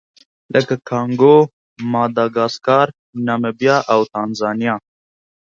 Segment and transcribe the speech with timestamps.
[0.53, 1.35] لکه کانګو،
[1.93, 2.87] ماداګاسکار،
[3.25, 4.75] نامبیا او تانزانیا.